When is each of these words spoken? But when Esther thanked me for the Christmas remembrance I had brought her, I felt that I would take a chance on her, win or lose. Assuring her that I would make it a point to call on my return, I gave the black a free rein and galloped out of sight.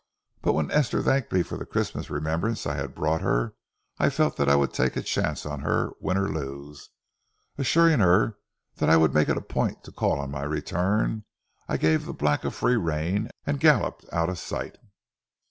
But 0.41 0.53
when 0.53 0.71
Esther 0.71 1.03
thanked 1.03 1.31
me 1.31 1.43
for 1.43 1.59
the 1.59 1.65
Christmas 1.67 2.09
remembrance 2.09 2.65
I 2.65 2.75
had 2.75 2.95
brought 2.95 3.21
her, 3.21 3.53
I 3.99 4.09
felt 4.09 4.35
that 4.37 4.49
I 4.49 4.55
would 4.55 4.73
take 4.73 4.95
a 4.97 5.03
chance 5.03 5.45
on 5.45 5.59
her, 5.59 5.91
win 5.99 6.17
or 6.17 6.27
lose. 6.27 6.89
Assuring 7.59 7.99
her 7.99 8.39
that 8.77 8.89
I 8.89 8.97
would 8.97 9.13
make 9.13 9.29
it 9.29 9.37
a 9.37 9.41
point 9.41 9.83
to 9.83 9.91
call 9.91 10.19
on 10.19 10.31
my 10.31 10.41
return, 10.41 11.25
I 11.69 11.77
gave 11.77 12.07
the 12.07 12.13
black 12.13 12.43
a 12.43 12.49
free 12.49 12.77
rein 12.77 13.29
and 13.45 13.59
galloped 13.59 14.03
out 14.11 14.29
of 14.29 14.39
sight. 14.39 14.79